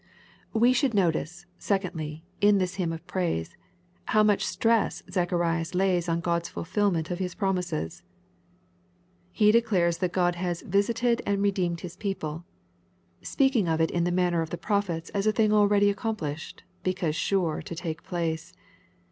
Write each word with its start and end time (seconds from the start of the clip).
We 0.51 0.73
should 0.73 0.95
notice, 0.95 1.45
secondly, 1.59 2.23
in 2.41 2.57
this 2.57 2.77
hymn 2.77 2.91
of 2.91 3.05
praise, 3.05 3.55
how 4.05 4.23
much 4.23 4.43
stress 4.43 5.03
Zacharias 5.11 5.75
lays 5.75 6.09
on 6.09 6.23
GoitsfvlJUmefd 6.23 7.11
of 7.11 7.19
His 7.19 7.35
promises. 7.35 8.01
He 9.31 9.51
declares 9.51 9.99
that 9.99 10.11
Q 10.13 10.23
od 10.23 10.35
has" 10.37 10.61
visited 10.77 11.21
and 11.23 11.43
re 11.43 11.51
deemed 11.51 11.81
his 11.81 11.95
people,^' 11.97 12.43
speaking 13.23 13.67
of 13.67 13.79
it 13.79 13.91
in 13.91 14.03
the 14.03 14.11
manner 14.11 14.41
of 14.41 14.49
the 14.49 14.57
prophets 14.57 15.11
as 15.11 15.27
a 15.27 15.31
thing 15.31 15.53
already 15.53 15.91
accomplished, 15.91 16.63
because 16.81 17.15
sure 17.15 17.61
to 17.61 17.75
take 17.75 18.01
place. 18.01 18.53